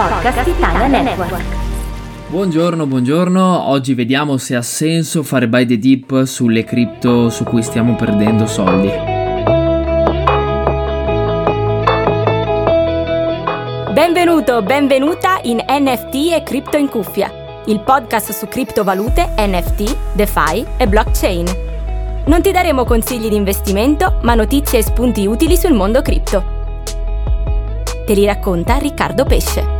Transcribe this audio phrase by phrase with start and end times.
[0.00, 1.42] podcast Italia Network.
[2.28, 3.68] Buongiorno, buongiorno.
[3.68, 8.46] Oggi vediamo se ha senso fare buy the dip sulle cripto su cui stiamo perdendo
[8.46, 8.90] soldi.
[13.92, 17.30] Benvenuto, benvenuta in NFT e Cripto in cuffia,
[17.66, 21.46] il podcast su criptovalute, NFT, DeFi e blockchain.
[22.24, 26.58] Non ti daremo consigli di investimento, ma notizie e spunti utili sul mondo cripto.
[28.06, 29.79] Te li racconta Riccardo Pesce.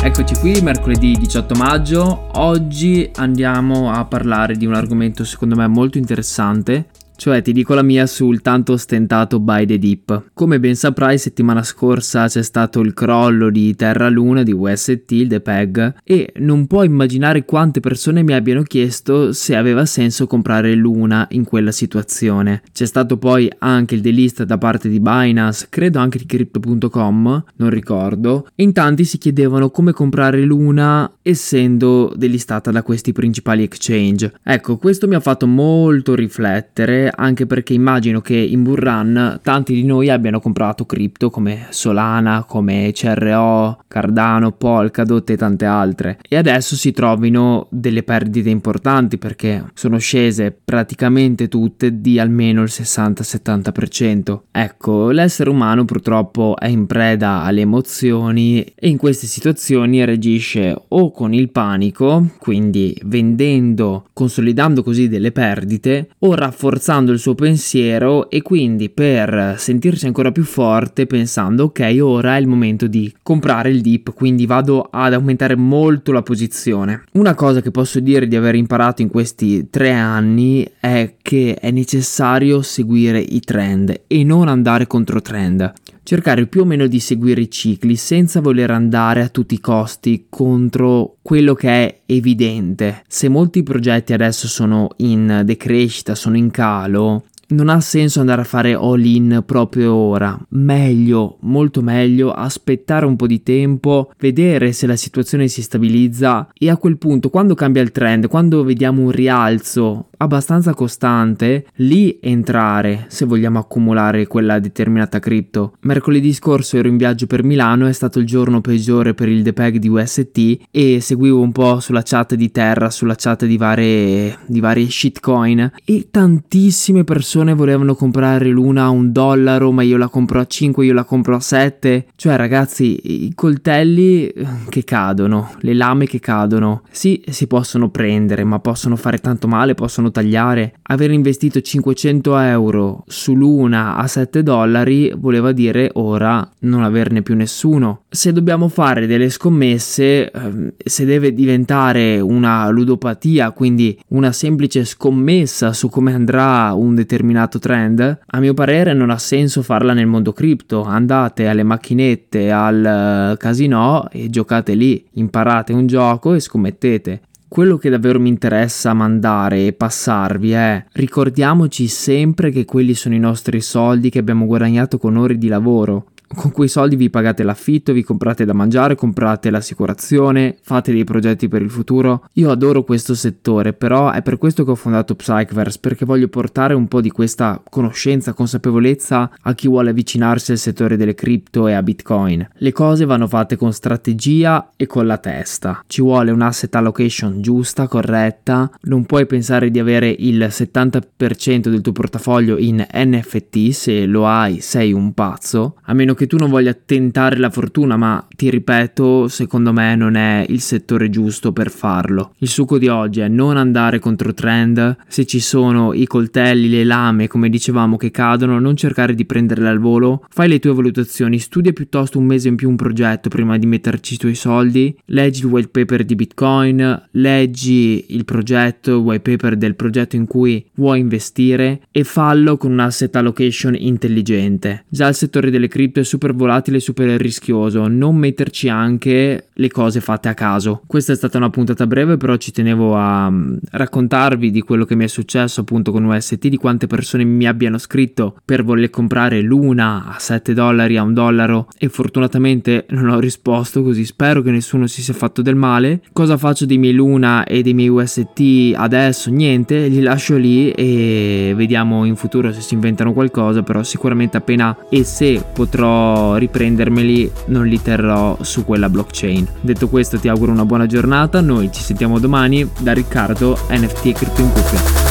[0.00, 2.28] Eccoci qui, mercoledì 18 maggio.
[2.34, 6.86] Oggi andiamo a parlare di un argomento secondo me molto interessante
[7.18, 10.30] cioè ti dico la mia sul tanto ostentato Buy the Deep.
[10.34, 15.26] Come ben saprai settimana scorsa c'è stato il crollo di Terra Luna di UST, il
[15.26, 21.26] DPEG, e non puoi immaginare quante persone mi abbiano chiesto se aveva senso comprare Luna
[21.30, 22.62] in quella situazione.
[22.72, 27.70] C'è stato poi anche il delist da parte di Binance, credo anche di Crypto.com, non
[27.70, 34.34] ricordo, e in tanti si chiedevano come comprare Luna essendo delistata da questi principali exchange.
[34.44, 39.84] Ecco, questo mi ha fatto molto riflettere anche perché immagino che in Burran tanti di
[39.84, 46.76] noi abbiano comprato cripto come Solana, come CRO, Cardano, Polkadot e tante altre e adesso
[46.76, 54.40] si trovino delle perdite importanti perché sono scese praticamente tutte di almeno il 60-70%.
[54.50, 61.10] Ecco, l'essere umano purtroppo è in preda alle emozioni e in queste situazioni reagisce o
[61.10, 68.28] con il panico, quindi vendendo, consolidando così delle perdite o rafforzando sviluppando il suo pensiero
[68.30, 73.70] e quindi per sentirsi ancora più forte pensando ok ora è il momento di comprare
[73.70, 77.04] il dip quindi vado ad aumentare molto la posizione.
[77.12, 81.70] Una cosa che posso dire di aver imparato in questi tre anni è che è
[81.70, 85.72] necessario seguire i trend e non andare contro trend
[86.08, 90.24] cercare più o meno di seguire i cicli senza voler andare a tutti i costi
[90.30, 93.02] contro quello che è evidente.
[93.06, 98.44] Se molti progetti adesso sono in decrescita, sono in calo, non ha senso andare a
[98.44, 100.38] fare all in proprio ora.
[100.50, 106.70] Meglio, molto meglio, aspettare un po' di tempo, vedere se la situazione si stabilizza e
[106.70, 113.06] a quel punto, quando cambia il trend, quando vediamo un rialzo abbastanza costante, lì entrare
[113.08, 115.74] se vogliamo accumulare quella determinata cripto.
[115.80, 119.76] Mercoledì scorso ero in viaggio per Milano, è stato il giorno peggiore per il depeg
[119.78, 124.60] di UST e seguivo un po' sulla chat di Terra, sulla chat di varie, di
[124.60, 130.40] varie shitcoin e tantissime persone volevano comprare l'una a un dollaro, ma io la compro
[130.40, 132.08] a 5, io la compro a 7.
[132.14, 138.44] Cioè ragazzi, i coltelli eh, che cadono, le lame che cadono, sì, si possono prendere,
[138.44, 140.74] ma possono fare tanto male, possono possono tagliare.
[140.82, 147.36] Aver investito 500 euro su Luna a 7 dollari voleva dire ora non averne più
[147.36, 148.02] nessuno.
[148.08, 155.72] Se dobbiamo fare delle scommesse, ehm, se deve diventare una ludopatia, quindi una semplice scommessa
[155.72, 160.32] su come andrà un determinato trend, a mio parere non ha senso farla nel mondo
[160.32, 160.82] cripto.
[160.82, 167.20] Andate alle macchinette, al casino e giocate lì, imparate un gioco e scommettete.
[167.48, 173.18] Quello che davvero mi interessa mandare e passarvi è ricordiamoci sempre che quelli sono i
[173.18, 177.92] nostri soldi che abbiamo guadagnato con ore di lavoro con quei soldi vi pagate l'affitto,
[177.92, 182.24] vi comprate da mangiare, comprate l'assicurazione, fate dei progetti per il futuro.
[182.34, 186.74] Io adoro questo settore, però è per questo che ho fondato Psychverse, perché voglio portare
[186.74, 191.72] un po' di questa conoscenza, consapevolezza a chi vuole avvicinarsi al settore delle cripto e
[191.72, 192.46] a Bitcoin.
[192.54, 195.82] Le cose vanno fatte con strategia e con la testa.
[195.86, 201.80] Ci vuole un asset allocation giusta, corretta, non puoi pensare di avere il 70% del
[201.80, 206.50] tuo portafoglio in NFT, se lo hai sei un pazzo, a meno che tu non
[206.50, 211.70] voglia tentare la fortuna, ma ti ripeto, secondo me non è il settore giusto per
[211.70, 212.34] farlo.
[212.38, 216.84] Il succo di oggi è non andare contro trend, se ci sono i coltelli, le
[216.84, 221.38] lame, come dicevamo, che cadono, non cercare di prenderle al volo, fai le tue valutazioni,
[221.38, 225.40] studia piuttosto un mese in più un progetto prima di metterci i tuoi soldi, leggi
[225.40, 230.64] il white paper di Bitcoin, leggi il progetto, il white paper del progetto in cui
[230.74, 234.84] vuoi investire e fallo con un asset allocation intelligente.
[234.88, 240.28] Già il settore delle cripto super volatile super rischioso, non metterci anche le cose fatte
[240.28, 240.82] a caso.
[240.86, 244.94] Questa è stata una puntata breve, però ci tenevo a mm, raccontarvi di quello che
[244.94, 249.42] mi è successo appunto con UST, di quante persone mi abbiano scritto per voler comprare
[249.42, 254.50] l'una a 7 dollari, a un dollaro e fortunatamente non ho risposto, così spero che
[254.50, 256.00] nessuno si sia fatto del male.
[256.12, 259.30] Cosa faccio dei miei Luna e dei miei UST adesso?
[259.30, 264.76] Niente, li lascio lì e vediamo in futuro se si inventano qualcosa, però sicuramente appena
[264.88, 265.97] e se potrò
[266.36, 269.46] riprendermeli non li terrò su quella blockchain.
[269.60, 274.12] Detto questo ti auguro una buona giornata, noi ci sentiamo domani da Riccardo NFT e
[274.12, 275.08] Crypto in Cuffia.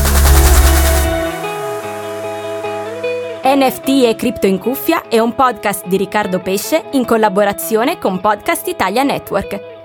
[3.44, 8.68] NFT e Crypto in Cuffia è un podcast di Riccardo Pesce in collaborazione con Podcast
[8.68, 9.76] Italia Network.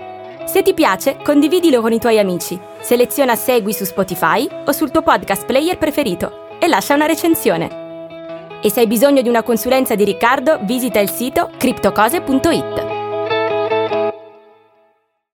[0.45, 5.01] Se ti piace, condividilo con i tuoi amici, seleziona Segui su Spotify o sul tuo
[5.01, 7.82] podcast player preferito e lascia una recensione.
[8.65, 12.92] E se hai bisogno di una consulenza di Riccardo, visita il sito criptocose.it.